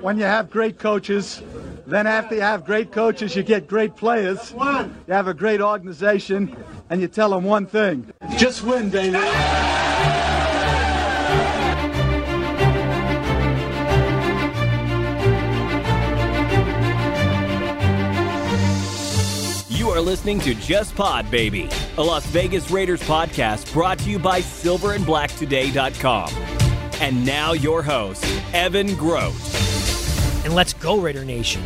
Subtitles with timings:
[0.00, 1.42] When you have great coaches,
[1.86, 4.52] then after you have great coaches, you get great players.
[4.52, 6.56] You have a great organization,
[6.88, 9.18] and you tell them one thing just win, baby.
[19.68, 24.18] You are listening to Just Pod Baby, a Las Vegas Raiders podcast brought to you
[24.18, 26.30] by silverandblacktoday.com.
[27.00, 29.47] And now your host, Evan Grote.
[30.48, 31.62] And let's go, Raider Nation.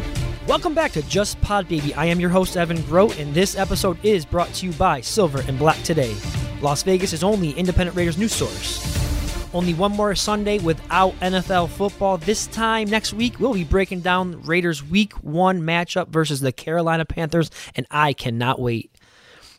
[0.48, 1.94] Welcome back to Just Pod Baby.
[1.94, 5.40] I am your host, Evan Grote, and this episode is brought to you by Silver
[5.46, 6.16] and Black Today,
[6.60, 9.54] Las Vegas' is only independent Raiders news source.
[9.54, 12.18] Only one more Sunday without NFL football.
[12.18, 17.04] This time next week, we'll be breaking down Raiders' Week 1 matchup versus the Carolina
[17.04, 18.91] Panthers, and I cannot wait.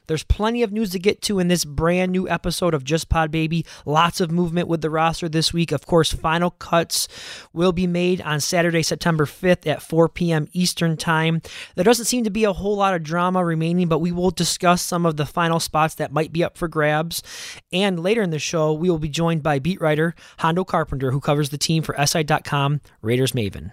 [0.07, 3.31] There's plenty of news to get to in this brand new episode of Just Pod
[3.31, 3.65] Baby.
[3.85, 5.71] Lots of movement with the roster this week.
[5.71, 7.07] Of course, final cuts
[7.53, 10.47] will be made on Saturday, September 5th at 4 p.m.
[10.53, 11.41] Eastern Time.
[11.75, 14.81] There doesn't seem to be a whole lot of drama remaining, but we will discuss
[14.81, 17.23] some of the final spots that might be up for grabs.
[17.71, 21.19] And later in the show, we will be joined by beat writer Hondo Carpenter, who
[21.19, 23.71] covers the team for SI.com Raiders Maven.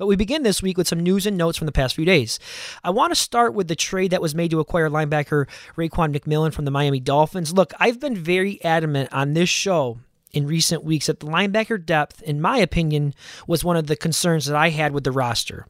[0.00, 2.38] But we begin this week with some news and notes from the past few days.
[2.82, 6.54] I want to start with the trade that was made to acquire linebacker Raekwon McMillan
[6.54, 7.52] from the Miami Dolphins.
[7.52, 9.98] Look, I've been very adamant on this show
[10.32, 13.12] in recent weeks that the linebacker depth, in my opinion,
[13.46, 15.66] was one of the concerns that I had with the roster.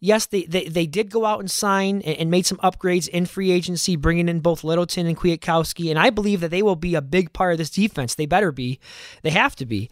[0.00, 3.26] Yes, they, they, they did go out and sign and, and, made some upgrades in
[3.26, 6.94] free agency, bringing in both Littleton and Kwiatkoski, and I believe that they will be
[6.94, 8.14] a big part of this defense.
[8.14, 8.78] They better be.
[9.22, 9.90] They have to be.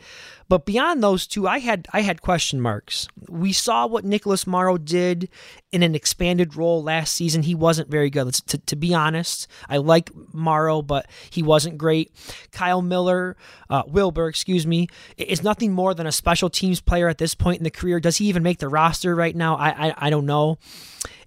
[0.48, 3.08] But beyond those two, I had I had question marks.
[3.28, 5.28] We saw what Nicholas Morrow did
[5.72, 7.42] in an expanded role last season.
[7.42, 8.32] He wasn't very good.
[8.34, 12.12] To, to be honest, I like Morrow, but he wasn't great.
[12.52, 13.36] Kyle Miller,
[13.70, 17.58] uh, Wilber, excuse me, is nothing more than a special teams player at this point
[17.58, 18.00] in the career.
[18.00, 19.56] Does he even make the roster right now?
[19.56, 20.58] I I, I don't know.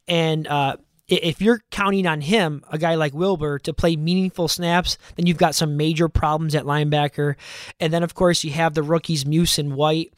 [0.08, 4.98] And uh, if you're counting on him, a guy like Wilber, to play meaningful snaps,
[5.16, 7.36] then you've got some major problems at linebacker.
[7.80, 10.14] And then, of course, you have the rookies Muse and White.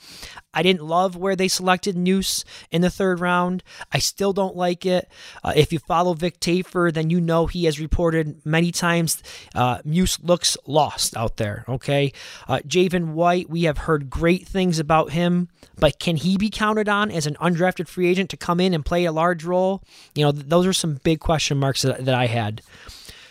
[0.54, 3.64] I didn't love where they selected Muse in the third round.
[3.92, 5.08] I still don't like it.
[5.44, 9.22] Uh, if you follow Vic Tafur, then you know he has reported many times
[9.54, 11.66] uh, Muse looks lost out there.
[11.70, 12.14] Okay,
[12.48, 16.90] uh, Javin White, we have heard great things about him, but can he be counted
[16.90, 19.84] on as an undrafted free agent to come in and play a large role?
[20.16, 22.62] You know, th- those are some big question marks that, that I had.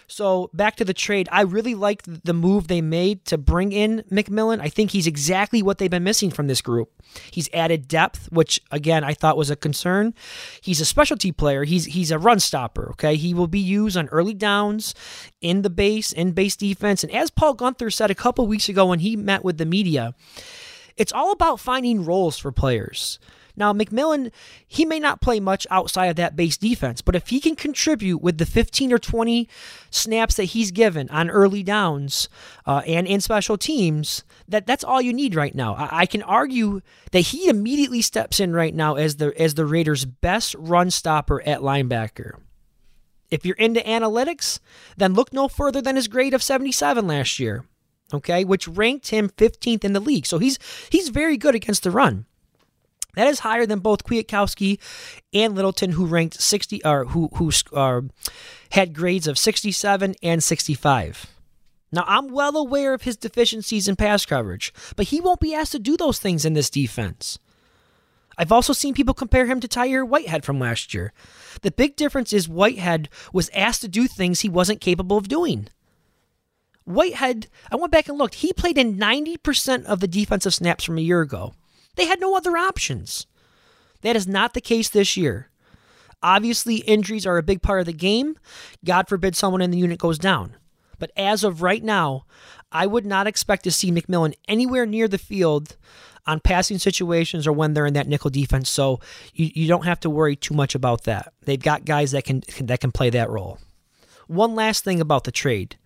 [0.09, 4.03] So back to the trade, I really like the move they made to bring in
[4.11, 4.59] McMillan.
[4.59, 6.91] I think he's exactly what they've been missing from this group.
[7.31, 10.15] He's added depth, which again I thought was a concern.
[10.63, 11.65] He's a specialty player.
[11.65, 12.89] He's he's a run stopper.
[12.93, 14.95] Okay, he will be used on early downs
[15.43, 17.05] in the base in base defense.
[17.05, 20.15] And as Paul Guenther said a couple weeks ago when he met with the media,
[20.97, 23.19] it's all about finding roles for players.
[23.59, 24.31] Now, McMillan,
[24.67, 28.19] he may not play much outside of that base defense, but if he can contribute
[28.19, 29.49] with the 15 or 20
[29.91, 32.29] snaps that he's given on early downs
[32.67, 35.75] uh, and in special teams, that that's all you need right now.
[35.75, 36.81] I, I, can argue
[37.11, 41.43] that he immediately steps in right now as the as the Raiders' best run stopper
[41.43, 42.39] at linebacker.
[43.31, 44.59] If you're into analytics,
[44.97, 47.65] then look no further than his grade of 77 last year.
[48.13, 50.25] Okay, which ranked him 15th in the league.
[50.25, 50.59] So he's
[50.89, 52.25] he's very good against the run.
[53.15, 54.79] That is higher than both Kwiatkoski
[55.33, 58.03] and Littleton, who ranked 60 or who who uh,
[58.71, 61.27] had grades of 67 and 65.
[61.91, 65.73] Now, I'm well aware of his deficiencies in pass coverage, but he won't be asked
[65.73, 67.39] to do those things in this defense.
[68.37, 71.13] I've also seen people compare him to Tahir Whitehead from last year.
[71.63, 75.69] The big difference is Whitehead was asked to do things he wasn't capable of doing.
[76.85, 80.99] Whitehead, I went back and looked, he played in 90% of the defensive snaps from
[80.99, 81.55] a year ago.
[81.99, 83.27] They had no other options.
[84.03, 85.51] That is not the case this year.
[86.23, 88.37] Obviously, injuries are a big part of the game.
[88.85, 90.55] God forbid someone in the unit goes down.
[91.01, 92.25] But as of right now,
[92.71, 95.77] I would not expect to see McMillan anywhere near the field
[96.25, 98.71] on passing situations or when they're in that nickel defense.
[98.71, 99.01] So
[99.35, 101.33] you, you don't have to worry too much about that.
[101.47, 103.59] They've got guys that can that can play that role.
[104.29, 105.77] One last thing about the trade.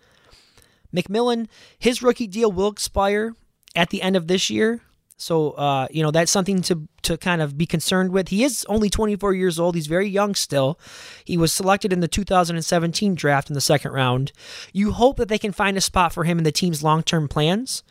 [0.95, 1.49] McMillan,
[1.79, 3.35] his rookie deal will expire
[3.75, 4.83] at the end of this year.
[5.23, 8.29] So uh, you know that's something to to kind of be concerned with.
[8.29, 9.77] He is only 24 years old.
[9.77, 10.81] He's very young still.
[11.25, 14.33] He was selected in the 2017 draft in the second round.
[14.73, 17.85] You hope that they can find a spot for him in the team's long-term plans.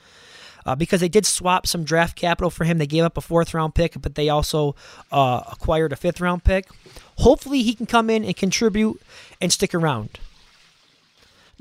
[0.63, 2.77] Uh, because they did swap some draft capital for him.
[2.77, 4.75] They gave up a fourth round pick, but they also
[5.11, 6.69] uh, acquired a fifth round pick.
[7.17, 9.01] Hopefully, he can come in and contribute
[9.41, 10.19] and stick around.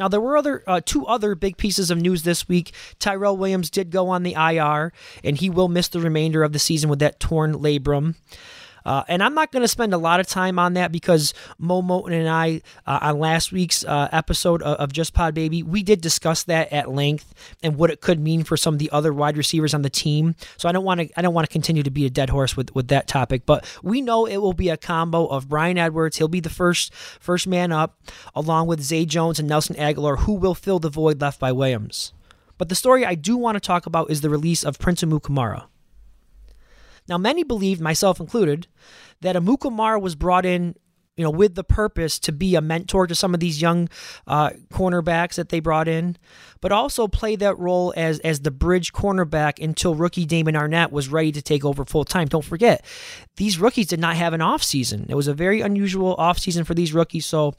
[0.00, 2.72] Now, there were other uh, two other big pieces of news this week.
[2.98, 6.58] Tyrell Williams did go on the IR, and he will miss the remainder of the
[6.58, 8.14] season with that torn labrum.
[8.84, 11.82] Uh, and I'm not going to spend a lot of time on that because Mo
[11.82, 15.82] Moton and I, uh, on last week's uh, episode of, of, Just Pod Baby, we
[15.82, 19.12] did discuss that at length and what it could mean for some of the other
[19.12, 20.34] wide receivers on the team.
[20.56, 22.56] So I don't want to I don't want to continue to be a dead horse
[22.56, 23.46] with, with that topic.
[23.46, 26.16] But we know it will be a combo of Bryan Edwards.
[26.16, 28.00] He'll be the first first man up,
[28.34, 32.12] along with Zay Jones and Nelson Agholor, who will fill the void left by Williams.
[32.58, 35.64] But the story I do want to talk about is the release of Prince Amukamara.
[37.10, 38.68] Now, many believed, myself included,
[39.20, 40.76] that Amukamara was brought in
[41.16, 43.90] you know, with the purpose to be a mentor to some of these young
[44.26, 46.16] uh, cornerbacks that they brought in,
[46.62, 51.10] but also play that role as as the bridge cornerback until rookie Damon Arnette was
[51.10, 52.26] ready to take over full time.
[52.26, 52.82] Don't forget,
[53.36, 55.04] these rookies did not have an off season.
[55.10, 57.26] It was a very unusual off season for these rookies.
[57.26, 57.54] So,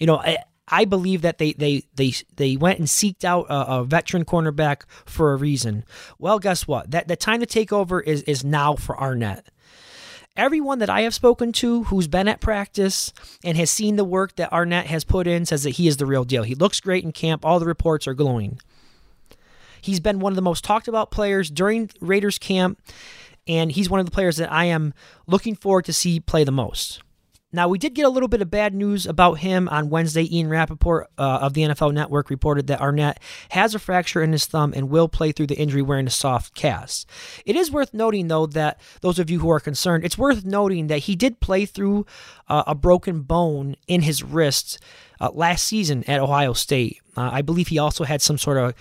[0.00, 3.78] you know, I, I believe that they they they they went and seeked out a,
[3.78, 5.84] a, veteran cornerback for a reason.
[6.18, 6.90] Well, guess what?
[6.90, 9.44] That the time to take over is is now for Arnette.
[10.36, 14.36] Everyone that I have spoken to who's been at practice and has seen the work
[14.36, 16.42] that Arnette has put in says that he is the real deal.
[16.42, 17.44] He looks great in camp.
[17.44, 18.60] All the reports are glowing.
[19.80, 22.82] He's been one of the most talked about players during Raiders camp,
[23.46, 24.92] and he's one of the players that I am
[25.26, 27.00] looking forward to see play the most.
[27.52, 30.34] Now, we did get a little bit of bad news about him on Wednesday.
[30.36, 33.18] Ian Rapoport uh, of the NFL Network reported that Arnette
[33.50, 36.54] has a fracture in his thumb and will play through the injury wearing a soft
[36.54, 37.08] cast.
[37.44, 40.88] It is worth noting, though, that those of you who are concerned, it's worth noting
[40.88, 42.04] that he did play through
[42.48, 44.80] uh, a broken bone in his wrist
[45.20, 47.00] uh, last season at Ohio State.
[47.16, 48.74] Uh, I believe he also had some sort of,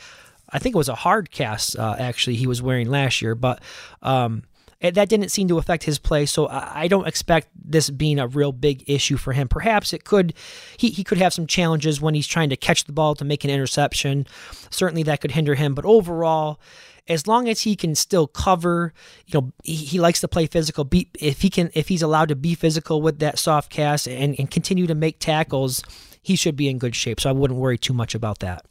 [0.49, 3.61] I think it was a hard cast, uh, actually, he was wearing last year, but.
[4.01, 4.43] Um,
[4.91, 8.51] that didn't seem to affect his play, so I don't expect this being a real
[8.51, 9.47] big issue for him.
[9.47, 10.33] Perhaps it could,
[10.77, 13.43] he, he could have some challenges when he's trying to catch the ball to make
[13.43, 14.27] an interception.
[14.69, 16.59] Certainly that could hinder him, but overall,
[17.07, 18.93] as long as he can still cover,
[19.27, 20.83] you know, he, he likes to play physical.
[20.83, 24.35] Be, if he can, if he's allowed to be physical with that soft cast and,
[24.39, 25.83] and continue to make tackles,
[26.21, 27.19] he should be in good shape.
[27.19, 28.65] So I wouldn't worry too much about that.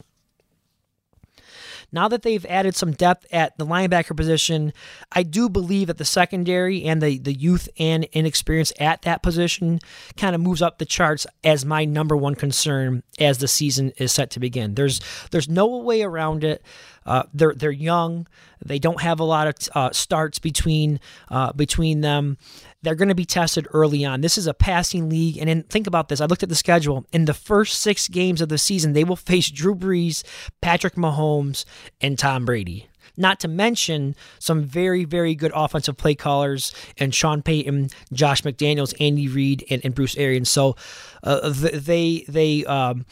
[1.95, 4.73] Now that they've added some depth at the linebacker position,
[5.13, 9.79] I do believe that the secondary and the, the youth and inexperience at that position
[10.17, 14.11] kind of moves up the charts as my number one concern as the season is
[14.11, 14.75] set to begin.
[14.75, 15.01] There's
[15.31, 16.63] there's no way around it.
[17.07, 18.27] Uh, they're they're young.
[18.65, 20.99] They don't have a lot of uh, starts between
[21.29, 22.39] uh, between them.
[22.85, 24.21] They're going to be tested early on.
[24.21, 26.21] This is a passing league, and then think about this.
[26.21, 27.07] I looked at the schedule.
[27.13, 30.23] In the first six games of the season, they will face Drew Brees,
[30.61, 31.65] Patrick Mahomes,
[32.01, 32.89] and Tom Brady.
[33.17, 38.95] Not to mention some very, very good offensive play callers and Sean Payton, Josh McDaniels,
[39.01, 40.51] Andy Reid, and, and Bruce Arians.
[40.51, 40.77] So
[41.23, 43.07] uh, they they um,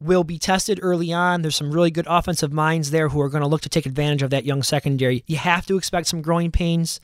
[0.00, 1.42] will be tested early on.
[1.42, 4.22] There's some really good offensive minds there who are going to look to take advantage
[4.22, 5.24] of that young secondary.
[5.26, 7.00] You have to expect some growing pains.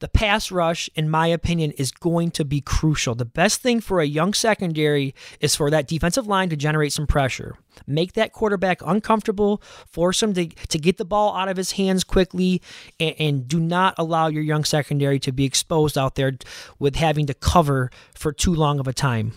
[0.00, 3.14] The pass rush, in my opinion, is going to be crucial.
[3.14, 7.06] The best thing for a young secondary is for that defensive line to generate some
[7.06, 7.56] pressure.
[7.86, 12.04] Make that quarterback uncomfortable, force him to, to get the ball out of his hands
[12.04, 12.62] quickly,
[13.00, 16.38] and, and do not allow your young secondary to be exposed out there
[16.78, 19.32] with having to cover for too long of a time.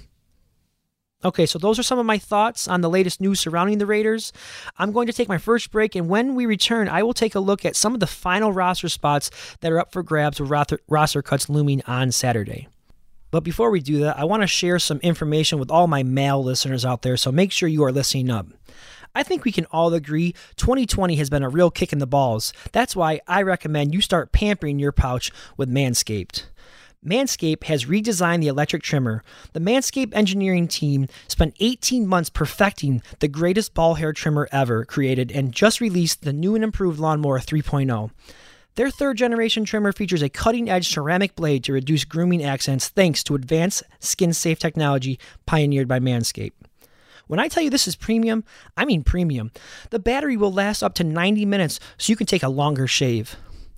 [1.24, 4.34] Okay, so those are some of my thoughts on the latest news surrounding the Raiders.
[4.80, 7.40] I'm going to take my first break, and when we return, I will take a
[7.40, 9.30] look at some of the final roster spots
[9.60, 12.68] that are up for grabs with roster cuts looming on Saturday.
[13.30, 16.44] But before we do that, I want to share some information with all my male
[16.44, 18.48] listeners out there, so make sure you are listening up.
[19.14, 22.54] I think we can all agree 2020 has been a real kick in the balls.
[22.72, 26.46] That's why I recommend you start pampering your pouch with Manscaped.
[27.04, 29.24] Manscaped has redesigned the electric trimmer.
[29.54, 35.32] The Manscaped engineering team spent 18 months perfecting the greatest ball hair trimmer ever created
[35.32, 38.12] and just released the new and improved Lawnmower 3.0.
[38.76, 43.24] Their third generation trimmer features a cutting edge ceramic blade to reduce grooming accidents thanks
[43.24, 46.54] to advanced skin safe technology pioneered by Manscaped.
[47.26, 48.44] When I tell you this is premium,
[48.78, 49.52] I mean premium.
[49.90, 53.38] The battery will last up to 90 minutes so you can take a longer shave.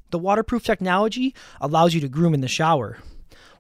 [0.10, 2.98] The waterproof technology allows you to groom in the shower.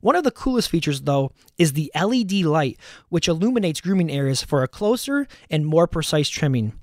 [0.03, 4.62] One of the coolest features, though, is the LED light, which illuminates grooming areas for
[4.62, 6.74] a closer and more precise trimming.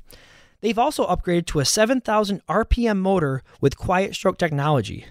[0.63, 5.05] They've also upgraded to a 7,000 RPM motor with quiet stroke technology.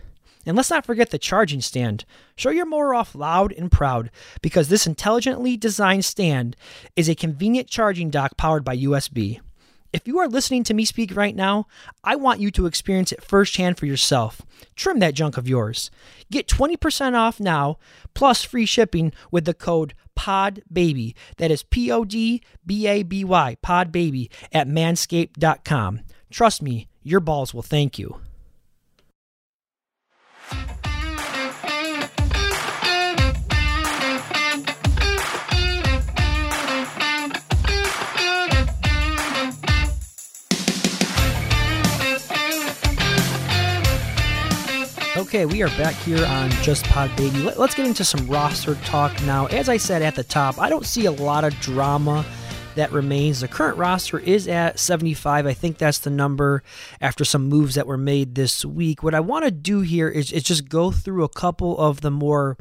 [0.43, 2.05] And let's not forget the charging stand.
[2.35, 4.09] Show your mower off loud and proud
[4.41, 6.55] because this intelligently designed stand
[6.95, 9.39] is a convenient charging dock powered by USB.
[9.91, 11.65] If you are listening to me speak right now,
[12.03, 14.41] I want you to experience it firsthand for yourself.
[14.75, 15.89] Trim that junk of yours.
[16.31, 17.79] Get 20% off now,
[18.13, 21.15] plus free shipping with the code PODBABY.
[21.37, 26.01] That is P O D B A B Y, PODBABY, at manscaped.com.
[26.29, 28.19] Trust me, your balls will thank you.
[45.29, 47.43] Okay, we are back here on Just Pod Baby.
[47.43, 49.45] Let, us get into some roster talk now.
[49.45, 52.25] As I said at the top, I don't see a lot of drama
[52.73, 53.41] that remains.
[53.41, 55.45] The current roster is at 75.
[55.45, 56.63] I think that's the number
[56.99, 59.03] after some moves that were made this week.
[59.03, 62.09] What I want to do here is, is just go through a couple of the
[62.09, 62.57] more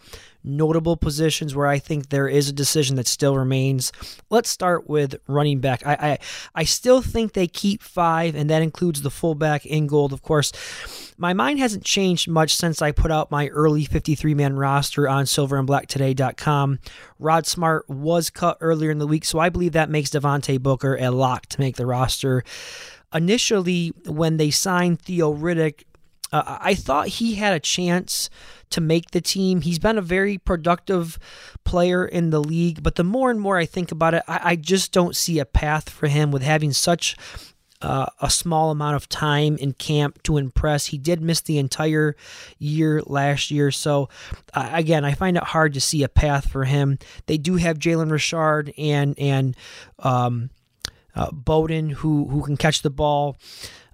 [0.49, 3.93] notable positions where I think there is a decision that still remains.
[4.31, 5.87] Let's start with running back.
[5.87, 6.19] I I,
[6.55, 10.53] I still think they keep five, and that includes the fullback Ingold, of course.
[11.21, 15.25] My mind hasn't changed much since I put out my early 53 man roster on
[15.25, 16.79] silverandblacktoday.com.
[17.19, 20.97] Rod Smart was cut earlier in the week, so I believe that makes Devontae Booker
[20.97, 22.45] a lock to make the roster.
[23.13, 25.85] Initially, when they signed Theo Riddick,
[26.33, 28.31] uh, I thought he had a chance
[28.71, 29.63] to make the team.
[29.63, 31.19] He's been a very productive
[31.65, 34.57] player in the league, but the more and more I think about it, I, I
[34.57, 37.17] just don't see a path for him with having such
[37.81, 40.87] uh, a small amount of time in camp to impress.
[40.87, 42.17] He did miss the entire
[42.59, 43.71] year last year.
[43.71, 44.09] So,
[44.53, 46.99] uh, again, I find it hard to see a path for him.
[47.27, 49.57] They do have Jalen Richard and, and,
[50.01, 50.51] um,
[51.15, 53.37] uh, Bowden who, who can catch the ball.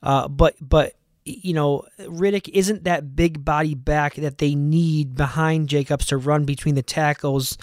[0.02, 5.68] Uh, but, but, you know, Riddick isn't that big body back that they need behind
[5.68, 7.56] Jacobs to run between the tackles.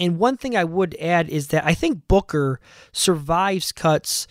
[0.00, 2.60] And one thing I would add is that I think Booker
[2.92, 4.26] survives cuts,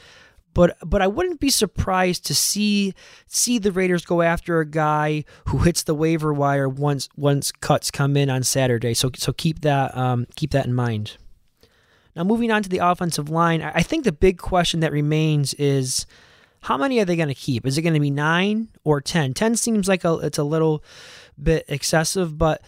[0.53, 2.93] but but I wouldn't be surprised to see
[3.27, 7.89] see the Raiders go after a guy who hits the waiver wire once once cuts
[7.89, 8.93] come in on Saturday.
[8.93, 11.17] So so keep that um, keep that in mind.
[12.15, 16.05] Now moving on to the offensive line, I think the big question that remains is
[16.65, 17.67] how many are they going to keep?
[17.67, 19.35] Is it going to be nine or 10?
[19.35, 20.83] 10 seems like a, it's a little
[21.41, 22.59] bit excessive, but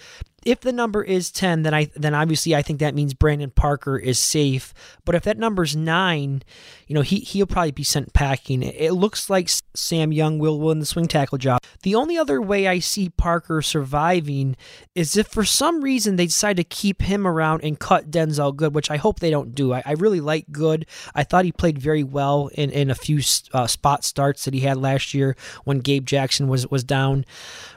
[0.47, 3.97] if the number is 10 then i then obviously i think that means brandon parker
[3.97, 4.73] is safe.
[5.03, 6.41] But if that number's 9
[6.87, 8.63] you know he, he'll probably be sent packing.
[8.63, 11.61] It looks like sam young will win the swing tackle job.
[11.83, 14.55] The only other way i see parker surviving
[14.95, 18.73] is if for some reason they decide to keep him around and cut Denzelle good
[18.73, 19.73] which i hope they don't do.
[19.73, 20.85] I, I really like good.
[21.13, 23.19] I thought he played very well in, in a few
[23.53, 25.35] uh, spot starts that he had last year
[25.65, 27.25] when gabe jackson was was down.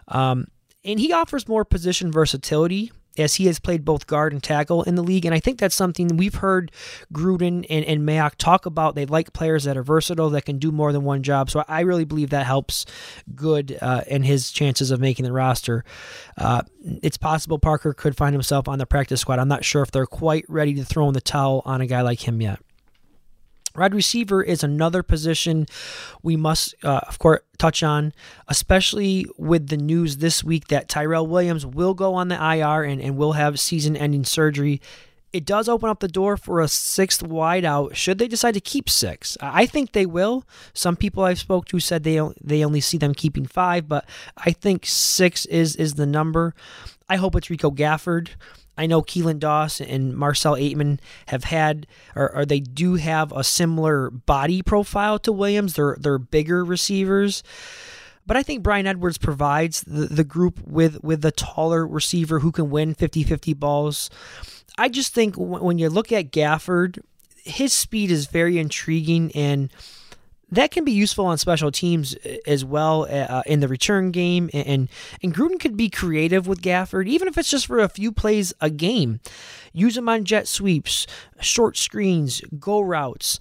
[0.07, 0.47] Um,
[0.85, 4.95] and he offers more position versatility as he has played both guard and tackle in
[4.95, 5.25] the league.
[5.25, 6.71] And I think that's something we've heard
[7.13, 8.95] Gruden and, and Mayock talk about.
[8.95, 11.51] They like players that are versatile, that can do more than one job.
[11.51, 12.87] So I really believe that helps
[13.35, 15.85] Good uh, in his chances of making the roster.
[16.39, 16.63] Uh,
[17.03, 19.39] it's possible Parker could find himself on the practice squad.
[19.39, 22.03] I'm not sure if they're quite ready to throw in the towel on a guy
[22.03, 22.61] like him yet.
[23.77, 25.67] Wide receiver is another position
[26.23, 28.13] we must, uh, of course, touch on,
[28.49, 33.01] especially with the news this week that Tyrell Williams will go on the IR and,
[33.01, 34.81] and will have season ending surgery.
[35.33, 38.91] It does open up the door for a sixth wideout should they decide to keep
[38.91, 39.39] six.
[39.41, 40.45] I think they will.
[40.73, 44.05] Some people I've spoke to said they they only see them keeping five, but
[44.37, 46.55] I think six is is the number.
[47.09, 48.31] I hope it's Rico Gafford.
[48.81, 53.45] I know Keelan Doss and Marcel Ateman have had, or, or, they do have a
[53.45, 55.75] similar body profile to Williams.
[55.75, 57.43] They're they're bigger receivers,
[58.27, 62.51] but I think Bryan Edwards provides the, the group with with the taller receiver who
[62.51, 64.09] can win 50-50 balls.
[64.79, 67.01] I just think when you look at Gafford,
[67.45, 69.71] his speed is very intriguing and
[70.51, 74.51] that can be useful on special teams uh, as well uh, in the return game.
[74.53, 74.89] And
[75.23, 78.53] and Gruden could be creative with Gafford, even if it's just for a few plays
[78.61, 79.21] a game.
[79.73, 81.07] Use him on jet sweeps,
[81.41, 83.39] short screens, go routes.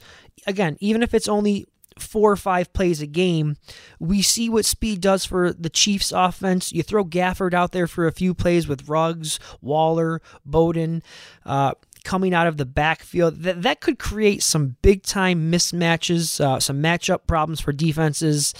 [0.48, 1.66] Again, even if it's only
[2.01, 3.58] four or five plays a game.
[4.00, 6.72] We see what speed does for the Chiefs offense.
[6.72, 11.04] You throw Gafford out there for a few plays with Ruggs, Waller, Bowden.
[11.46, 11.74] Uh,
[12.10, 13.44] coming out of the backfield.
[13.44, 18.56] That, that could create some big time mismatches, uh, some matchup problems for defenses.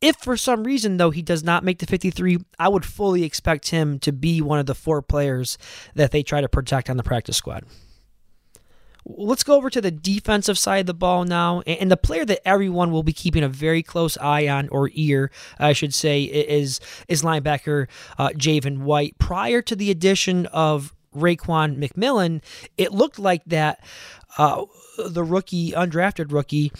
[0.00, 3.70] If for some reason, though, he does not make the 53, I would fully expect
[3.70, 5.58] him to be one of the four players
[5.96, 7.64] that they try to protect on the practice squad.
[9.04, 11.62] Let's go over to the defensive side of the ball now.
[11.62, 15.32] And the player that everyone will be keeping a very close eye on, or ear,
[15.58, 16.78] I should say, is,
[17.08, 17.88] is linebacker
[18.18, 19.18] uh, Javin White.
[19.18, 22.42] Prior to the addition of Raekwon McMillan,
[22.76, 23.80] it looked like that
[24.38, 24.64] uh,
[24.98, 26.72] the rookie, undrafted rookie,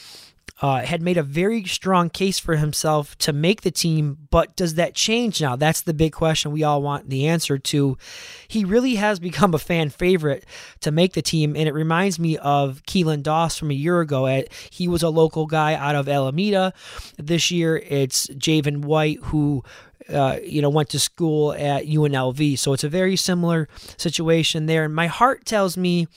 [0.62, 4.76] uh, had made a very strong case for himself to make the team, but does
[4.76, 5.56] that change now?
[5.56, 7.98] That's the big question we all want the answer to.
[8.46, 10.46] He really has become a fan favorite
[10.80, 14.28] to make the team, and it reminds me of Keelan Doss from a year ago.
[14.28, 16.72] At he was a local guy out of Alameda.
[17.18, 19.64] This year, it's Javin White who
[20.08, 22.58] uh, you know, went to school at UNLV.
[22.58, 24.84] So it's a very similar situation there.
[24.84, 26.08] And my heart tells me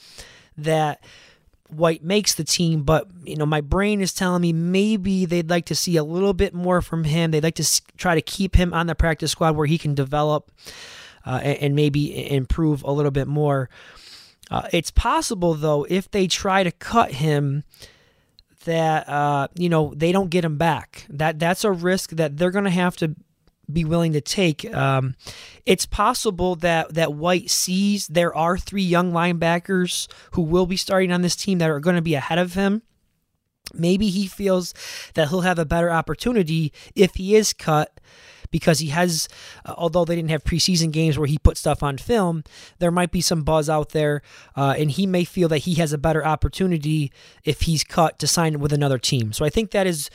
[0.56, 1.00] that
[1.68, 5.66] White makes the team, but you know my brain is telling me maybe they'd like
[5.66, 7.30] to see a little bit more from him.
[7.30, 10.50] They'd like to try to keep him on the practice squad where he can develop
[11.24, 13.68] uh, and, maybe improve a little bit more.
[14.50, 17.64] Uh, it's possible though if they try to cut him
[18.64, 21.06] that uh, you know they don't get him back.
[21.08, 23.16] That that's a risk that they're going to have to
[23.70, 24.72] be willing to take.
[24.74, 25.16] Um,
[25.64, 31.12] it's possible that that White sees there are three young linebackers who will be starting
[31.12, 32.82] on this team that are going to be ahead of him.
[33.74, 34.72] Maybe he feels
[35.14, 37.98] that he'll have a better opportunity if he is cut
[38.50, 39.28] because he has,
[39.64, 42.44] uh, although they didn't have preseason games where he put stuff on film,
[42.78, 44.22] there might be some buzz out there,
[44.56, 47.12] uh, and he may feel that he has a better opportunity
[47.44, 49.32] if he's cut to sign with another team.
[49.32, 50.10] So I think that is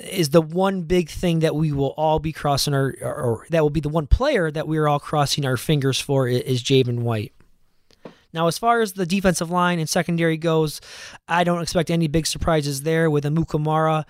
[0.00, 3.70] is the one big thing that we will all be crossing our, or that will
[3.70, 7.32] be the one player that we are all crossing our fingers for is Javin White.
[8.34, 10.80] Now, as far as the defensive line and secondary goes,
[11.28, 14.04] I don't expect any big surprises there with Amukamara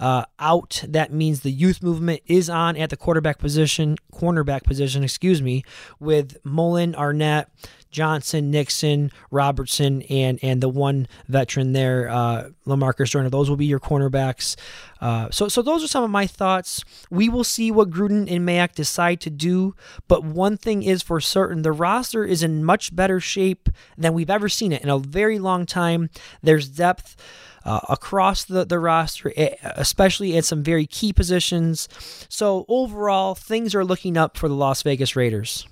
[0.00, 0.82] uh, out.
[0.88, 5.62] That means the youth movement is on at the quarterback position, cornerback position, excuse me,
[6.00, 7.46] with Mullen, Arnette,
[7.90, 13.30] Johnson, Nixon, Robertson, and and the one veteran there, uh, Lamarcus Joyner.
[13.30, 14.56] Those will be your cornerbacks.
[15.00, 16.84] Uh, so so those are some of my thoughts.
[17.10, 19.74] We will see what Gruden and Mayock decide to do.
[20.08, 23.68] But one thing is for certain: the roster is in much better shape
[23.98, 26.10] than we've ever seen it in a very long time.
[26.42, 27.16] There's depth.
[27.62, 29.30] Uh, across the, the roster,
[29.62, 31.90] especially at some very key positions.
[32.30, 35.68] So, overall, things are looking up for the Las Vegas Raiders.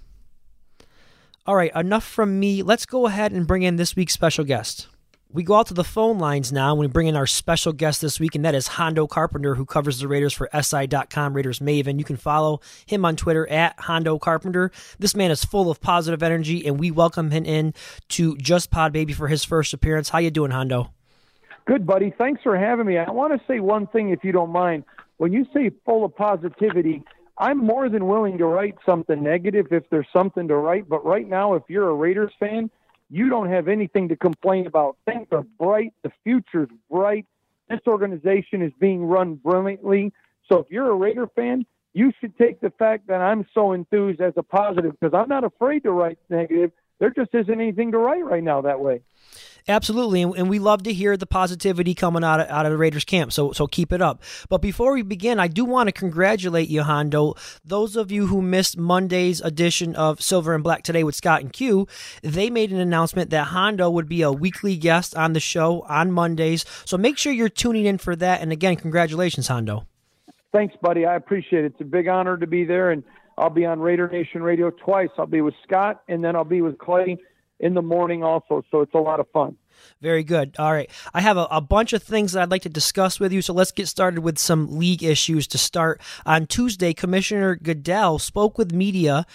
[1.48, 2.62] All right, enough from me.
[2.62, 4.86] Let's go ahead and bring in this week's special guest.
[5.32, 8.02] We go out to the phone lines now and we bring in our special guest
[8.02, 11.98] this week, and that is Hondo Carpenter, who covers the Raiders for SI.com Raiders Maven.
[11.98, 14.70] You can follow him on Twitter at Hondo Carpenter.
[14.98, 17.72] This man is full of positive energy, and we welcome him in
[18.08, 20.10] to Just Pod Baby for his first appearance.
[20.10, 20.92] How you doing, Hondo?
[21.64, 22.12] Good, buddy.
[22.18, 22.98] Thanks for having me.
[22.98, 24.84] I want to say one thing, if you don't mind.
[25.16, 27.02] When you say full of positivity,
[27.38, 30.88] I'm more than willing to write something negative if there's something to write.
[30.88, 32.70] But right now, if you're a Raiders fan,
[33.10, 34.96] you don't have anything to complain about.
[35.04, 35.94] Things are bright.
[36.02, 37.26] The future's bright.
[37.68, 40.12] This organization is being run brilliantly.
[40.50, 44.20] So if you're a Raider fan, you should take the fact that I'm so enthused
[44.20, 46.72] as a positive because I'm not afraid to write negative.
[46.98, 49.02] There just isn't anything to write right now that way.
[49.68, 53.04] Absolutely, and, we love to hear the positivity coming out of, out of the Raiders
[53.04, 53.32] camp.
[53.32, 54.22] So so keep it up.
[54.48, 57.34] But before we begin, I do want to congratulate you, Hondo.
[57.64, 61.52] Those of you who missed Monday's edition of Silver and Black today with Scott and
[61.52, 61.86] Q,
[62.22, 66.12] they made an announcement that Hondo would be a weekly guest on the show on
[66.12, 66.64] Mondays.
[66.86, 68.40] So make sure you're tuning in for that.
[68.40, 69.84] And again, congratulations, Hondo.
[70.50, 71.04] Thanks, buddy.
[71.04, 71.72] I appreciate it.
[71.72, 73.04] It's a big honor to be there, and
[73.36, 75.10] I'll be on Raider Nation Radio twice.
[75.18, 77.18] I'll be with Scott, and then I'll be with Clay
[77.60, 78.62] in the morning also.
[78.70, 79.56] So it's a lot of fun.
[80.00, 80.54] Very good.
[80.58, 80.90] All right.
[81.12, 83.42] I have a, a, bunch of things that I'd like to discuss with you.
[83.42, 86.00] So let's get started with some league issues to start.
[86.24, 89.26] On Tuesday, Commissioner Goodell spoke with media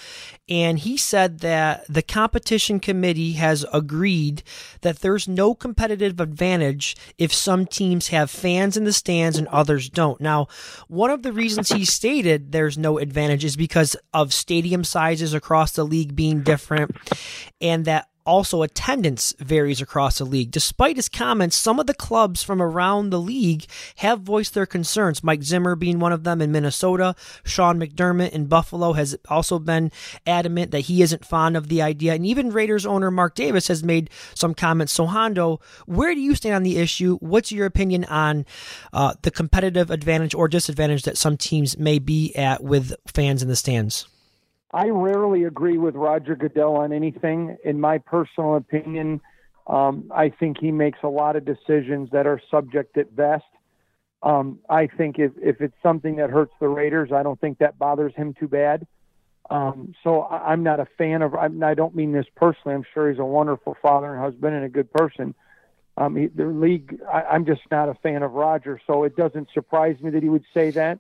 [0.48, 4.44] and he said that the competition committee has agreed
[4.82, 9.90] that there's no competitive advantage if some teams have fans in the stands and others
[9.90, 10.22] don't.
[10.22, 10.48] Now,
[10.88, 15.74] one of the reasons he stated there's no advantage is because of stadium sizes across
[15.74, 16.96] the league being different
[17.60, 20.52] and that also, attendance varies across the league.
[20.52, 23.66] Despite his comments, some of the clubs from around the league
[23.98, 25.24] have voiced their concerns.
[25.24, 27.16] Mike Zimmer being one of them in Minnesota.
[27.44, 29.92] Sean McDermott in Buffalo has also been
[30.26, 32.14] adamant that he isn't fond of the idea.
[32.14, 34.94] And even Raiders owner Mark Davis has made some comments.
[34.94, 37.18] So, Hondo, where do you stand on the issue?
[37.18, 38.46] What's your opinion on
[38.94, 43.50] uh, the competitive advantage or disadvantage that some teams may be at with fans in
[43.50, 44.08] the stands?
[44.74, 47.58] I rarely agree with Roger Goodell on anything.
[47.64, 49.22] In my personal opinion,
[49.68, 53.46] um, I think he makes a lot of decisions that are subject at best.
[54.24, 57.78] Um, I think if, if it's something that hurts the Raiders, I don't think that
[57.78, 58.88] bothers him too bad.
[59.50, 61.36] Um, so I, I'm not a fan of.
[61.36, 62.76] I, I don't mean this personally.
[62.76, 65.36] I'm sure he's a wonderful father and husband and a good person.
[65.98, 67.00] Um, he, the league.
[67.12, 70.30] I, I'm just not a fan of Roger, so it doesn't surprise me that he
[70.30, 71.00] would say that.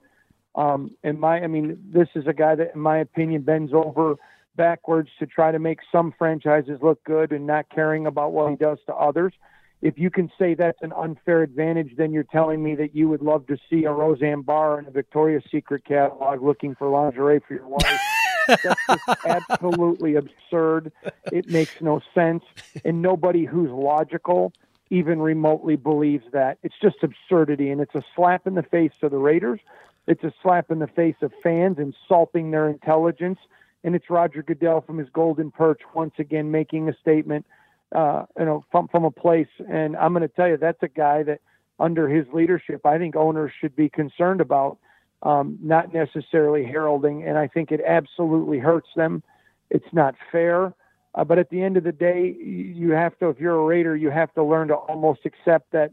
[0.56, 4.16] Um, in my, I mean, this is a guy that, in my opinion, bends over
[4.56, 8.56] backwards to try to make some franchises look good and not caring about what he
[8.56, 9.34] does to others.
[9.82, 13.22] if you can say that's an unfair advantage, then you're telling me that you would
[13.22, 17.56] love to see a Roseanne Barr in a Victoria's Secret catalog looking for lingerie for
[17.56, 18.00] your wife.
[18.48, 20.92] That's just absolutely absurd.
[21.32, 22.44] It makes no sense.
[22.86, 24.54] And nobody who's logical
[24.90, 26.60] even remotely believes that.
[26.64, 27.70] It's just absurdity.
[27.70, 29.60] And it's a slap in the face to the Raiders.
[30.08, 33.40] It's a slap in the face of fans, insulting their intelligence.
[33.84, 37.46] And it's Roger Goodell from his golden perch once again making a statement,
[37.94, 39.48] uh, you know, from, from a place.
[39.70, 41.42] And I'm going to tell you, that's a guy that
[41.80, 44.78] under his leadership, I think owners should be concerned about
[45.24, 49.24] um, not necessarily heralding, and I think it absolutely hurts them.
[49.70, 50.74] It's not fair,
[51.16, 53.96] uh, but at the end of the day, you have to, if you're a Raider,
[53.96, 55.92] you have to learn to almost accept that,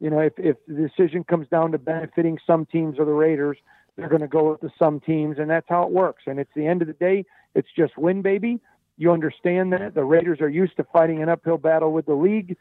[0.00, 3.58] you know, if, if the decision comes down to benefiting some teams or the Raiders,
[3.96, 6.22] they're going to go with the some teams, and that's how it works.
[6.26, 8.60] And it's the end of the day, it's just win, baby.
[8.96, 12.56] You understand that the Raiders are used to fighting an uphill battle with the league.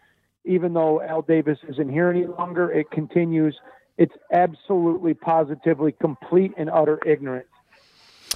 [0.46, 3.60] Even though Al Davis isn't here any longer, it continues
[3.98, 7.48] it's absolutely positively complete and utter ignorance.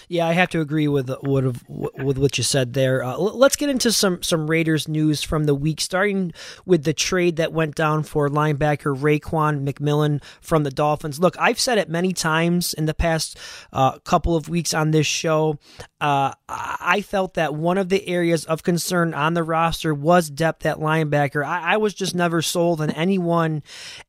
[0.07, 3.03] Yeah, I have to agree with what with what you said there.
[3.03, 6.33] Uh, let's get into some some Raiders news from the week, starting
[6.65, 11.19] with the trade that went down for linebacker Raekwon McMillan from the Dolphins.
[11.19, 13.37] Look, I've said it many times in the past
[13.73, 15.59] uh, couple of weeks on this show.
[15.99, 20.65] Uh, I felt that one of the areas of concern on the roster was depth
[20.65, 21.45] at linebacker.
[21.45, 23.61] I, I was just never sold on anyone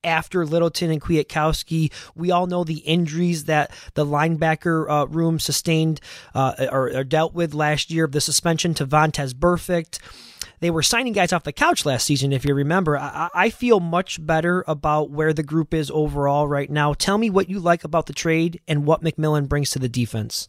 [0.03, 1.92] after Littleton and Kwiatkoski.
[2.14, 5.71] We all know the injuries that the linebacker uh, room sustained
[6.35, 9.98] uh, or, or, dealt with last year of the suspension to Vontaze Burfict.
[10.61, 12.96] They were signing guys off the couch last season, if you remember.
[12.96, 16.94] I, I feel much better about where the group is overall right now.
[16.94, 20.48] Tell me what you like about the trade and what McMillan brings to the defense.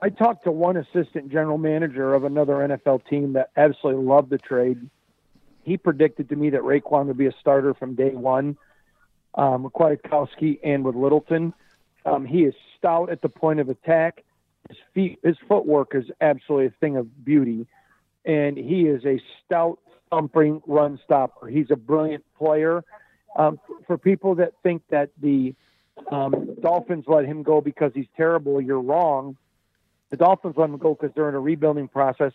[0.00, 4.38] I talked to one assistant general manager of another NFL team that absolutely loved the
[4.38, 4.78] trade.
[5.62, 8.56] He predicted to me that Raekwon would be a starter from day one
[9.34, 11.54] um, with Kwiatkoski and with Littleton.
[12.04, 14.24] Um, he is stout at the point of attack.
[14.74, 17.66] His feet, his footwork is absolutely a thing of beauty,
[18.24, 19.78] and he is a stout,
[20.10, 21.46] thumping run stopper.
[21.46, 22.82] He's a brilliant player.
[23.36, 25.54] Um, for people that think that the
[26.10, 29.36] um, Dolphins let him go because he's terrible, you're wrong.
[30.10, 32.32] The Dolphins let him go because they're in a rebuilding process,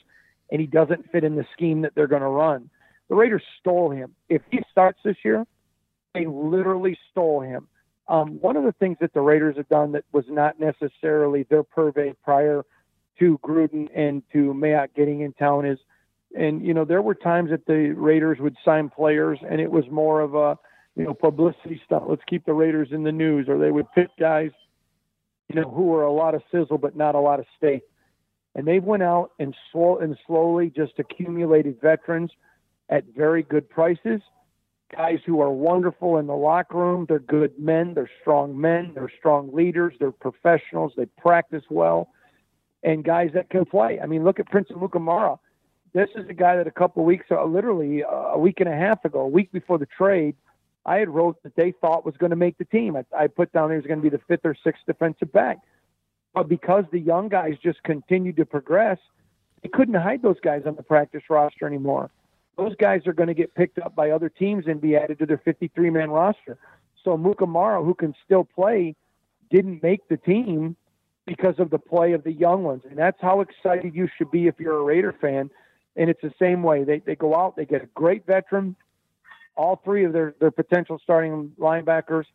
[0.50, 2.70] and he doesn't fit in the scheme that they're going to run.
[3.10, 4.16] The Raiders stole him.
[4.30, 5.46] If he starts this year,
[6.14, 7.68] they literally stole him.
[8.10, 11.64] Um, one of the things that the Raiders have done that was not necessarily their
[11.64, 12.66] purvey prior
[13.20, 15.78] to Gruden and to Mayock getting in town is,
[16.36, 19.84] and you know, there were times that the Raiders would sign players, and it was
[19.92, 20.58] more of a,
[20.96, 22.04] you know, publicity stuff.
[22.08, 24.52] Let's keep the Raiders in the news, or they would pick guys,
[25.48, 27.84] you know, who were a lot of sizzle but not a lot of steak.
[28.56, 32.32] And they went out and slow and slowly just accumulated veterans
[32.90, 34.22] at very good prices
[34.96, 37.06] guys who are wonderful in the locker room.
[37.08, 37.94] They're good men.
[37.94, 38.92] They're strong men.
[38.94, 39.94] They're strong leaders.
[40.00, 40.94] They're professionals.
[40.98, 42.10] They practice well,
[42.84, 44.00] and guys that can play.
[44.02, 45.40] I mean, look at Prince Amukamara.
[45.94, 48.70] This is a guy that a couple of weeks, uh, literally uh, a week and
[48.70, 50.36] a half ago, a week before the trade,
[50.86, 52.96] I had wrote that they thought was going to make the team.
[52.96, 55.58] I, I put down he was going to be the fifth or sixth defensive back,
[56.34, 59.00] but because the young guys just continued to progress,
[59.64, 62.12] they couldn't hide those guys on the practice roster anymore
[62.60, 65.26] those guys are going to get picked up by other teams and be added to
[65.26, 66.58] their 53 man roster.
[67.04, 68.96] So Mukamara, who can still play,
[69.50, 70.76] didn't make the team
[71.26, 72.84] because of the play of the young ones.
[72.90, 75.50] And that's how excited you should be if you're a Raider fan.
[75.96, 76.84] And it's the same way.
[76.84, 78.76] They, they go out, they get a great veteran.
[79.56, 82.26] All three of their, their potential starting linebackers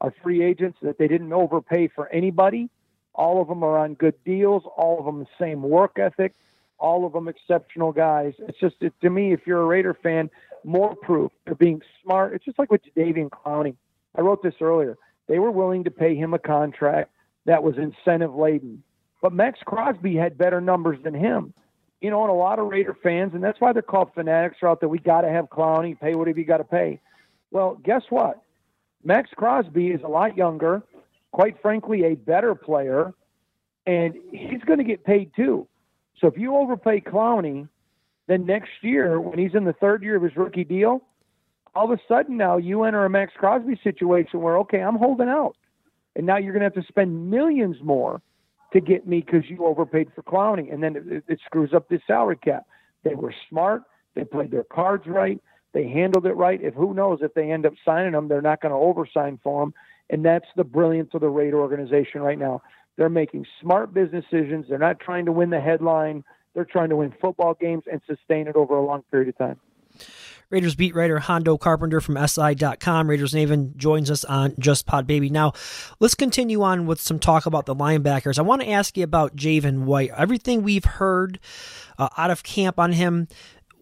[0.00, 2.68] are free agents that they didn't overpay for anybody.
[3.14, 6.34] All of them are on good deals, all of them the same work ethic
[6.80, 8.32] all of them exceptional guys.
[8.40, 10.30] It's just it, to me, if you're a Raider fan,
[10.64, 12.34] more proof they're being smart.
[12.34, 13.76] It's just like with Jadeveon Clowney.
[14.16, 14.96] I wrote this earlier.
[15.28, 17.12] They were willing to pay him a contract
[17.46, 18.82] that was incentive laden,
[19.22, 21.54] but Maxx Crosby had better numbers than him.
[22.00, 24.68] You know, and a lot of Raider fans, and that's why they're called fanatics, are
[24.68, 24.88] out there.
[24.88, 26.98] We got to have Clowney, pay whatever you got to pay.
[27.50, 28.42] Well, guess what?
[29.04, 30.82] Maxx Crosby is a lot younger,
[31.32, 33.12] quite frankly, a better player,
[33.86, 35.66] and he's going to get paid too.
[36.20, 37.68] So if you overpay Clowney,
[38.26, 41.02] then next year, when he's in the third year of his rookie deal,
[41.74, 45.28] all of a sudden now you enter a Maxx Crosby situation where, okay, I'm holding
[45.28, 45.56] out.
[46.16, 48.20] And now you're going to have to spend millions more
[48.72, 50.72] to get me because you overpaid for Clowney.
[50.72, 52.66] And then it, it screws up the salary cap.
[53.04, 53.82] They were smart.
[54.14, 55.40] They played their cards right.
[55.72, 56.60] They handled it right.
[56.60, 59.62] If who knows if they end up signing them, they're not going to oversign for
[59.62, 59.74] them.
[60.10, 62.62] And that's the brilliance of the Raider organization right now.
[62.96, 64.66] They're making smart business decisions.
[64.68, 66.24] They're not trying to win the headline.
[66.54, 69.60] They're trying to win football games and sustain it over a long period of time.
[70.50, 73.08] Raiders beat writer Hondo Carpenter from SI.com.
[73.08, 75.30] Raiders Nation joins us on Just Pod Baby.
[75.30, 75.52] Now,
[76.00, 78.36] let's continue on with some talk about the linebackers.
[78.36, 80.10] I want to ask you about Javin White.
[80.16, 81.38] Everything we've heard
[81.98, 83.28] uh, out of camp on him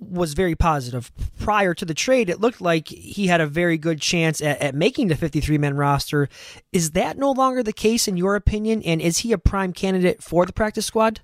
[0.00, 1.11] was very positive.
[1.38, 4.74] Prior to the trade, it looked like he had a very good chance at, at
[4.74, 6.28] making the 53 man roster.
[6.72, 8.82] Is that no longer the case, in your opinion?
[8.82, 11.20] And is he a prime candidate for the practice squad?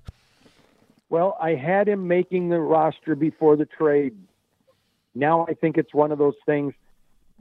[1.09, 4.15] Well, I had him making the roster before the trade.
[5.13, 6.73] Now I think it's one of those things.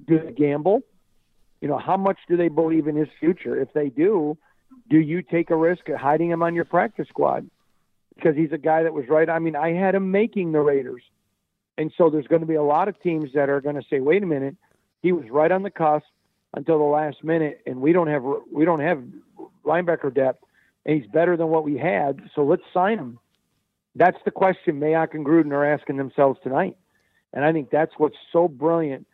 [0.06, 0.82] Do they gamble?
[1.60, 3.60] You know, how much do they believe in his future?
[3.60, 4.36] If they do,
[4.90, 7.48] do you take a risk at hiding him on your practice squad?
[8.14, 9.28] Because he's a guy that was right.
[9.28, 11.02] I mean, I had him making the Raiders.
[11.76, 14.00] And so there's going to be a lot of teams that are going to say,
[14.00, 14.56] "Wait a minute,
[15.02, 16.06] he was right on the cusp
[16.54, 19.02] until the last minute, and we don't have we don't have
[19.64, 20.44] linebacker depth,
[20.86, 22.20] and he's better than what we had.
[22.34, 23.18] So let's sign him."
[23.96, 26.76] That's the question Mayock and Gruden are asking themselves tonight,
[27.32, 29.06] and I think that's what's so brilliant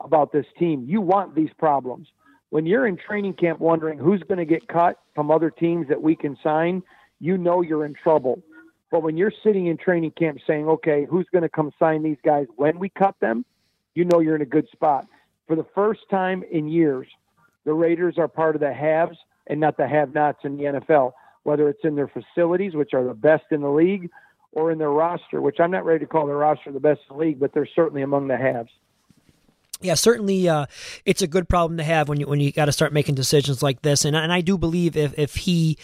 [0.00, 0.84] about this team.
[0.86, 2.08] You want these problems
[2.50, 6.02] when you're in training camp, wondering who's going to get cut from other teams that
[6.02, 6.82] we can sign.
[7.20, 8.42] You know you're in trouble
[8.90, 12.16] but when you're sitting in training camp saying, okay, who's going to come sign these
[12.24, 13.44] guys when we cut them,
[13.94, 15.06] you know you're in a good spot.
[15.46, 17.06] For the first time in years,
[17.64, 21.12] the Raiders are part of the haves and not the have nots in the NFL,
[21.42, 24.10] whether it's in their facilities, which are the best in the league,
[24.52, 27.16] or in their roster, which I'm not ready to call their roster the best in
[27.16, 28.70] the league, but they're certainly among the haves
[29.80, 30.66] yeah, certainly, uh,
[31.04, 33.62] it's a good problem to have when you when you got to start making decisions
[33.62, 34.04] like this.
[34.04, 35.78] And and I do believe if if he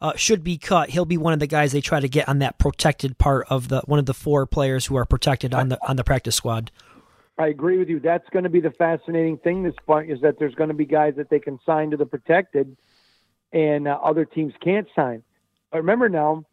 [0.00, 2.38] uh, should be cut, he'll be one of the guys they try to get on
[2.38, 5.88] that protected part of the one of the four players who are protected on the
[5.88, 6.70] on the practice squad.
[7.38, 8.00] I agree with you.
[8.00, 9.62] That's going to be the fascinating thing.
[9.62, 12.06] This point is that there's going to be guys that they can sign to the
[12.06, 12.76] protected,
[13.52, 15.22] and uh, other teams can't sign.
[15.72, 16.44] But remember now,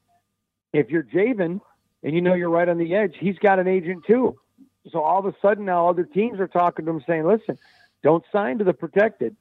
[0.73, 1.59] if you're Javin
[2.03, 4.39] and you know you're right on the edge, he's got an agent too.
[4.91, 7.57] So all of a sudden now other teams are talking to him saying, listen,
[8.03, 9.35] don't sign to the protected.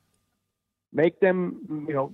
[0.92, 2.12] Make them, you know,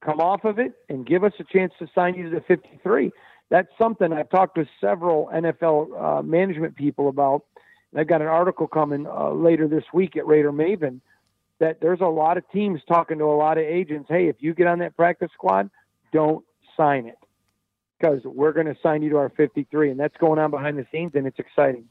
[0.00, 3.10] come off of it and give us a chance to sign you to the 53.
[3.50, 7.44] That's something I've talked to several NFL uh, management people about.
[7.90, 11.00] And I've got an article coming uh, later this week at Raider Maven
[11.58, 14.08] that there's a lot of teams talking to a lot of agents.
[14.08, 15.70] Hey, if you get on that practice squad,
[16.12, 16.44] don't
[16.76, 17.18] sign it
[17.98, 19.90] because we're going to sign you to our 53.
[19.90, 21.84] And that's going on behind the scenes, and it's exciting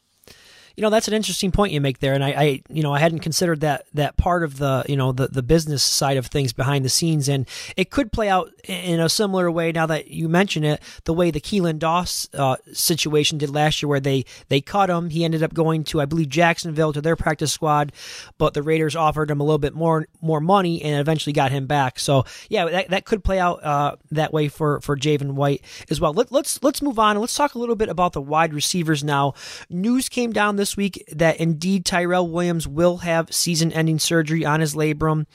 [0.75, 2.99] you know that's an interesting point you make there, and I, I, you know I
[2.99, 6.53] hadn't considered that that part of the you know the the business side of things
[6.53, 9.71] behind the scenes, and it could play out in a similar way.
[9.71, 13.89] Now that you mention it, the way the Keelan Doss uh, situation did last year,
[13.89, 17.15] where they they cut him, he ended up going to I believe Jacksonville to their
[17.15, 17.91] practice squad,
[18.37, 21.67] but the Raiders offered him a little bit more more money and eventually got him
[21.67, 21.99] back.
[21.99, 25.99] So yeah, that, that could play out uh, that way for for Javin White as
[25.99, 26.13] well.
[26.13, 29.03] Let, let's let's move on and let's talk a little bit about the wide receivers
[29.03, 29.33] now.
[29.69, 34.75] News came down this week that indeed Tyrell Williams will have season-ending surgery on his
[34.75, 35.25] labrum.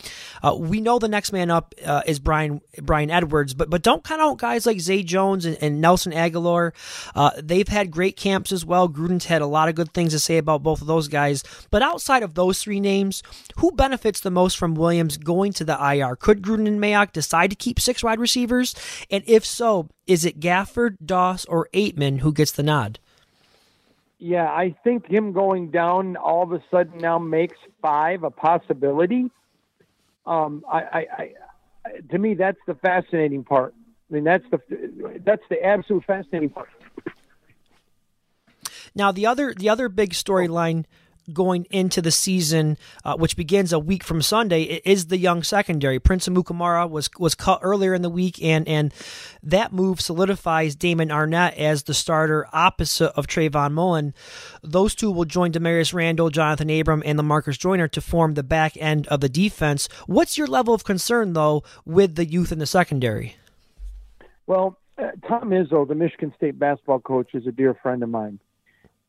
[0.42, 4.05] Uh, we know the next man up uh, is Brian Bryan Edwards, but but don't
[4.05, 6.72] count out guys like Zay Jones and, and Nelson Agholor.
[7.14, 8.88] Uh, they've had great camps as well.
[8.88, 11.42] Gruden's had a lot of good things to say about both of those guys.
[11.70, 13.22] But outside of those three names,
[13.57, 16.16] who benefits the most from Williams going to the IR?
[16.16, 18.75] Could Gruden and Mayock decide to keep six wide receivers?
[19.11, 22.99] And if so, is it Gafford, Doss, or Ateman who gets the nod?
[24.18, 29.31] Yeah, I think him going down all of a sudden now makes five a possibility.
[30.24, 31.33] Um, I, I, I,
[32.11, 33.74] to me, that's the fascinating part.
[34.11, 36.68] I mean, that's the that's the absolute fascinating part.
[38.94, 40.87] Now, the other the other big storyline
[41.33, 45.99] going into the season, uh, which begins a week from Sunday, is the young secondary.
[45.99, 48.93] Prince Amukamara was was cut earlier in the week, and and
[49.43, 54.15] that move solidifies Damon Arnette as the starter opposite of Trayvon Mullen.
[54.62, 58.77] Those two will join Damarious Randall, Jonathan Abram, and LaMarcus Joyner to form the back
[58.77, 59.89] end of the defense.
[60.07, 63.37] What's your level of concern though with the youth in the secondary?
[64.47, 68.39] Well, uh, Tom Izzo, the Michigan State basketball coach, is a dear friend of mine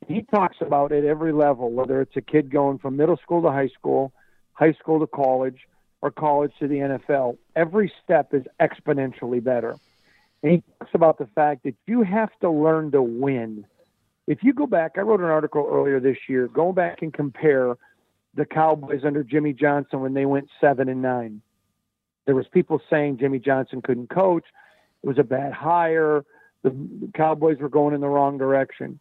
[0.05, 3.49] he talks about at every level, whether it's a kid going from middle school to
[3.49, 4.13] high school,
[4.53, 5.67] high school to college,
[6.01, 7.37] or college to the NFL.
[7.55, 9.75] Every step is exponentially better.
[10.43, 13.65] And he talks about the fact that you have to learn to win.
[14.27, 17.75] If you go back, I wrote an article earlier this year, go back and compare
[18.35, 21.41] the Cowboys under Jimmy Johnson when they went seven and nine.
[22.25, 24.43] There was people saying Jimmy Johnson couldn't coach.
[25.01, 26.23] It was a bad hire.
[26.61, 26.75] The
[27.15, 28.99] Cowboys were going in the wrong direction.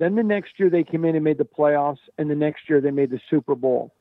[0.00, 2.80] Then the next year they came in and made the playoffs, and the next year
[2.80, 3.92] they made the Super Bowl.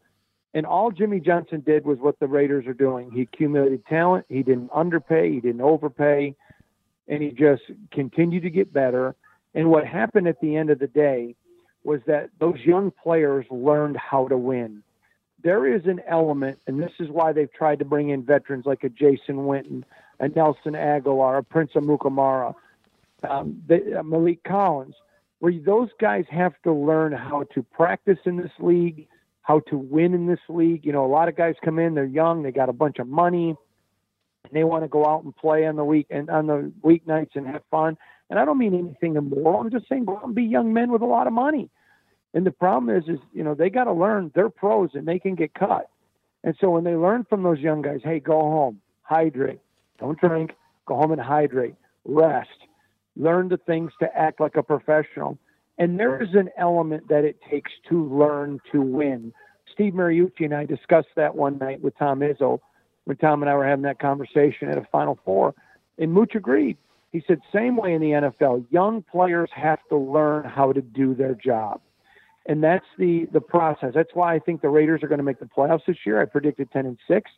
[0.54, 3.12] And all Jimmy Johnson did was what the Raiders are doing.
[3.12, 4.26] He accumulated talent.
[4.30, 5.30] He didn't underpay.
[5.30, 6.36] He didn't overpay,
[7.10, 9.14] and he just continued to get better.
[9.54, 11.36] And what happened at the end of the day
[11.84, 14.82] was that those young players learned how to win.
[15.44, 18.86] There is an element, and this is why they've tried to bring in veterans like
[18.86, 19.84] a Jason Witten,
[20.22, 22.56] a Nelson Agholor, a Prince Amukamara,
[23.30, 24.96] um, uh, Maliek Collins,
[25.40, 29.08] where those guys have to learn how to practice in this league,
[29.42, 30.86] how to win in this league.
[30.86, 33.08] You know, a lot of guys come in, they're young, they got a bunch of
[33.08, 33.56] money,
[34.44, 37.36] and they want to go out and play on the week and on the weeknights
[37.36, 37.98] and have fun.
[38.30, 39.62] And I don't mean anything immoral.
[39.62, 41.70] I'm just saying go out and be young men with a lot of money.
[42.34, 45.20] And the problem is, is you know they got to learn they're pros and they
[45.20, 45.90] can get cut.
[46.44, 49.60] And so when they learn from those young guys, hey, go home, hydrate,
[50.00, 50.52] don't drink,
[50.86, 51.76] go home and hydrate,
[52.06, 52.50] rest,
[53.16, 55.38] learn the things to act like a professional.
[55.78, 59.34] And there is an element that it takes to learn to win.
[59.72, 62.60] Steve Mariucci and I discussed that one night with Tom Izzo
[63.06, 65.56] when Tom and I were having that conversation at a Final Four.
[65.98, 66.78] And Mooch agreed.
[67.12, 71.16] He said, same way in the NFL, young players have to learn how to do
[71.16, 71.82] their job.
[72.46, 73.94] And that's the, the process.
[73.96, 76.22] That's why I think the Raiders are going to make the playoffs this year.
[76.22, 77.32] I predicted 10 and 6.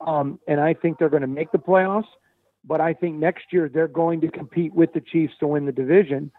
[0.00, 2.08] Um, and I think they're going to make the playoffs.
[2.64, 5.72] But I think next year they're going to compete with the Chiefs to win the
[5.72, 6.30] division.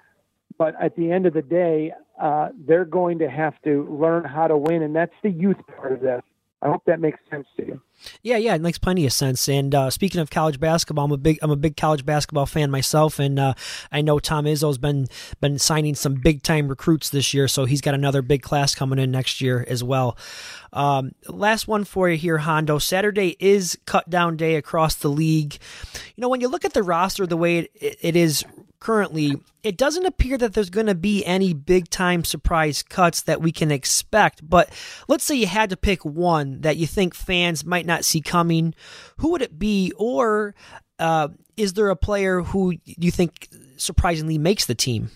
[0.57, 4.47] But at the end of the day, uh, they're going to have to learn how
[4.47, 4.83] to win.
[4.83, 6.21] And that's the youth part of this.
[6.63, 7.81] I hope that makes sense to you.
[8.21, 9.49] Yeah, yeah, it makes plenty of sense.
[9.49, 12.71] And uh, speaking of college basketball, I'm a big I'm a big college basketball fan
[12.71, 13.53] myself, and uh,
[13.91, 15.07] I know Tom Izzo's been
[15.41, 18.97] been signing some big time recruits this year, so he's got another big class coming
[18.97, 20.17] in next year as well.
[20.71, 22.77] Um, last one for you here, Hondo.
[22.77, 25.57] Saturday is cut down day across the league.
[26.15, 28.45] You know, when you look at the roster the way it, it is
[28.83, 33.41] currently, it doesn't appear that there's going to be any big time surprise cuts that
[33.41, 34.47] we can expect.
[34.47, 34.69] But
[35.07, 38.75] let's say you had to pick one that you think fans might not see coming.
[39.17, 39.93] Who would it be?
[39.95, 40.53] Or
[40.99, 45.11] uh, is there a player who you think surprisingly makes the team?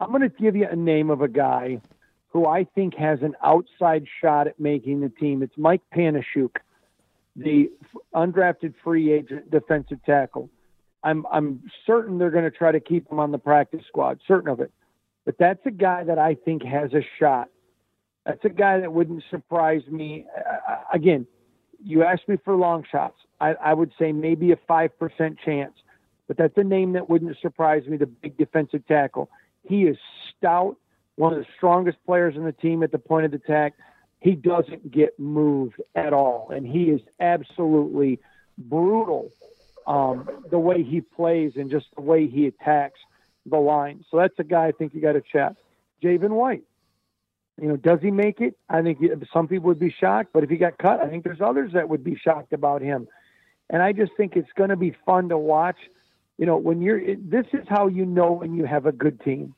[0.00, 1.80] I'm going to give you a name of a guy
[2.28, 5.42] who I think has an outside shot at making the team.
[5.42, 6.54] It's Mike Panasiuk,
[7.34, 7.68] the
[8.14, 10.50] undrafted free agent defensive tackle.
[11.02, 14.48] I'm I'm certain they're going to try to keep him on the practice squad, certain
[14.48, 14.72] of it.
[15.24, 17.48] But that's a guy that I think has a shot.
[18.26, 20.26] That's a guy that wouldn't surprise me.
[20.36, 21.26] Uh, again,
[21.82, 23.16] you asked me for long shots.
[23.40, 25.74] I, I would say maybe a five percent chance,
[26.26, 27.96] but that's a name that wouldn't surprise me.
[27.96, 29.30] The big defensive tackle.
[29.64, 29.96] He is
[30.36, 30.76] stout,
[31.16, 33.74] one of the strongest players in the team at the point of attack.
[34.20, 38.18] He doesn't get moved at all, and he is absolutely
[38.56, 39.30] brutal
[39.88, 43.00] um, the way he plays and just the way he attacks
[43.46, 44.04] the line.
[44.10, 45.56] So that's a guy I think you got to chat.
[46.02, 46.62] Javin White.
[47.60, 48.56] You know, does he make it?
[48.68, 48.98] I think
[49.32, 51.88] some people would be shocked, but if he got cut, I think there's others that
[51.88, 53.08] would be shocked about him.
[53.70, 55.78] And I just think it's going to be fun to watch.
[56.36, 59.54] You know, when you're, this is how you know when you have a good team.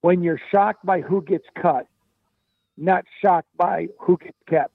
[0.00, 1.86] When you're shocked by who gets cut,
[2.76, 4.74] not shocked by who gets kept.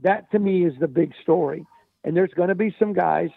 [0.00, 1.64] That to me is the big story.
[2.04, 3.30] And there's going to be some guys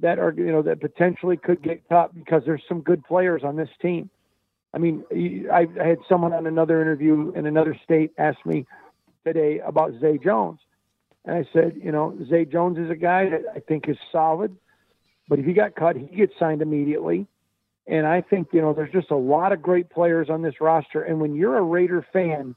[0.00, 3.56] that are you know that potentially could get cut because there's some good players on
[3.56, 4.10] this team.
[4.72, 5.04] I mean,
[5.50, 8.66] I, I had someone on another interview in another state ask me
[9.24, 10.60] today about Zay Jones,
[11.24, 14.54] and I said, you know, Zay Jones is a guy that I think is solid,
[15.28, 17.26] but if he got cut, he gets signed immediately.
[17.86, 21.02] And I think you know there's just a lot of great players on this roster,
[21.02, 22.54] and when you're a Raider fan,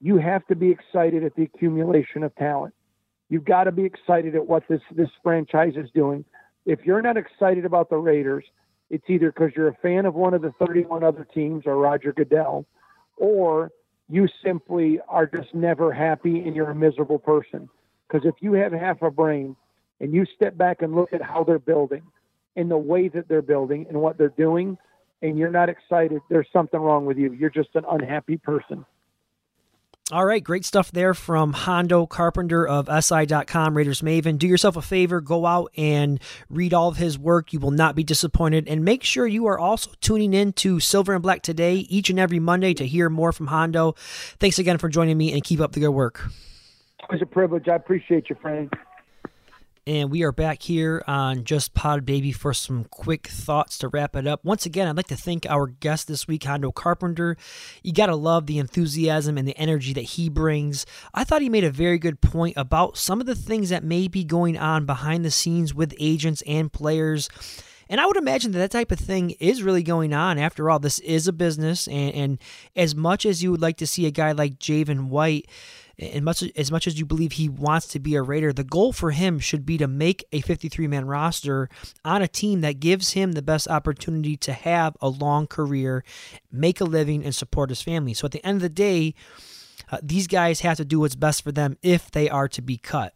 [0.00, 2.74] you have to be excited at the accumulation of talent.
[3.28, 6.24] You've got to be excited at what this this franchise is doing
[6.66, 8.44] if you're not excited about the Raiders,
[8.90, 12.12] it's either because you're a fan of one of the 31 other teams or Roger
[12.12, 12.66] Goodell,
[13.16, 13.70] or
[14.08, 17.68] you simply are just never happy and you're a miserable person.
[18.06, 19.56] Because if you have half a brain
[20.00, 22.02] and you step back and look at how they're building
[22.56, 24.76] and the way that they're building and what they're doing,
[25.22, 27.32] and you're not excited, there's something wrong with you.
[27.32, 28.84] You're just an unhappy person.
[30.10, 34.36] All right, great stuff there from Hondo Carpenter of SI.com, Raiders Maven.
[34.36, 37.52] Do yourself a favor, go out and read all of his work.
[37.52, 38.66] You will not be disappointed.
[38.66, 42.18] And make sure you are also tuning in to Silver and Black today, each and
[42.18, 43.94] every Monday, to hear more from Hondo.
[44.40, 46.28] Thanks again for joining me and keep up the good work.
[47.04, 47.68] It was a privilege.
[47.68, 48.70] I appreciate you, friend.
[49.84, 54.14] And we are back here on Just Pod Baby for some quick thoughts to wrap
[54.14, 54.44] it up.
[54.44, 57.36] Once again, I'd like to thank our guest this week, Hondo Carpenter.
[57.82, 60.86] You got to love the enthusiasm and the energy that he brings.
[61.12, 64.06] I thought he made a very good point about some of the things that may
[64.06, 67.28] be going on behind the scenes with agents and players.
[67.88, 70.38] And I would imagine that that type of thing is really going on.
[70.38, 71.88] After all, this is a business.
[71.88, 72.38] And, and
[72.76, 75.50] as much as you would like to see a guy like Javin White,
[75.98, 78.92] as much as much as you believe he wants to be a Raider, the goal
[78.92, 81.68] for him should be to make a 53 man roster
[82.04, 86.04] on a team that gives him the best opportunity to have a long career,
[86.50, 88.14] make a living, and support his family.
[88.14, 89.14] So at the end of the day,
[89.90, 92.78] uh, these guys have to do what's best for them if they are to be
[92.78, 93.14] cut.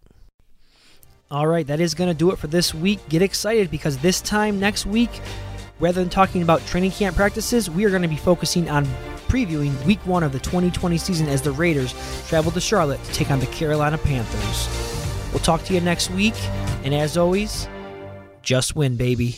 [1.31, 3.01] All right, that is going to do it for this week.
[3.09, 5.11] Get excited because this time next week,
[5.81, 8.85] rather than talking about training camp practices, we are going to be focusing on
[9.29, 11.95] previewing week one of the 2020 season as the Raiders
[12.29, 14.69] travel to Charlotte to take on the Carolina Panthers.
[15.33, 16.35] We'll talk to you next week,
[16.85, 17.69] and as always,
[18.43, 19.37] just win, baby.